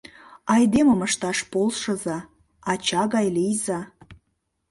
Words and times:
Айдемым 0.53 1.01
ышташ 1.07 1.39
полшыза, 1.51 2.17
ача 2.71 3.03
гай 3.13 3.27
лийза... 3.35 3.79